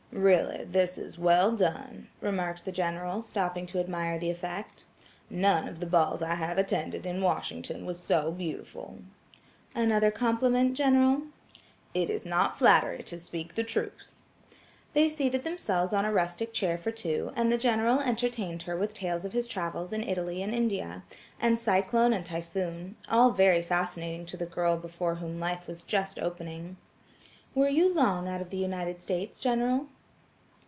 "Really, 0.13 0.65
this 0.65 0.97
is 0.97 1.17
well 1.17 1.53
done," 1.55 2.09
remarked 2.19 2.65
the 2.65 2.71
General, 2.73 3.21
stopping 3.21 3.65
to 3.67 3.79
admire 3.79 4.19
the 4.19 4.29
effect. 4.29 4.83
"None 5.29 5.69
of 5.69 5.79
the 5.79 5.85
balls 5.85 6.21
I 6.21 6.35
have 6.35 6.57
attended 6.57 7.05
in 7.05 7.21
Washington 7.21 7.85
was 7.85 7.97
so 7.97 8.29
beautiful." 8.29 8.97
"Another 9.73 10.11
compliment, 10.11 10.73
General?" 10.75 11.21
"It 11.93 12.09
is 12.09 12.25
not 12.25 12.57
flattery 12.59 13.03
to 13.03 13.17
speak 13.21 13.55
the 13.55 13.63
truth." 13.63 14.21
They 14.91 15.07
seated 15.07 15.45
themselves 15.45 15.93
on 15.93 16.03
a 16.03 16.11
rustic 16.11 16.51
chair 16.51 16.77
for 16.77 16.91
two, 16.91 17.31
and 17.37 17.49
the 17.49 17.57
General 17.57 18.01
entertained 18.01 18.63
her 18.63 18.75
with 18.75 18.93
tales 18.93 19.23
of 19.23 19.31
his 19.31 19.47
travels 19.47 19.93
in 19.93 20.03
Italy 20.03 20.43
and 20.43 20.53
India, 20.53 21.03
and 21.39 21.57
cyclone 21.57 22.11
and 22.11 22.25
typhoon, 22.25 22.97
all 23.09 23.31
very 23.31 23.61
fascinating 23.61 24.25
to 24.25 24.35
the 24.35 24.45
girl 24.45 24.75
before 24.75 25.15
whom 25.15 25.39
life 25.39 25.67
was 25.67 25.83
just 25.83 26.19
opening. 26.19 26.75
"Were 27.55 27.69
you 27.69 27.91
long 27.93 28.27
out 28.27 28.41
of 28.41 28.49
the 28.49 28.57
United 28.57 29.01
States, 29.01 29.39
General?" 29.39 29.87